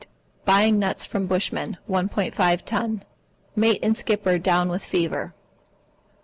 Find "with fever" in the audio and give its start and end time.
4.67-5.35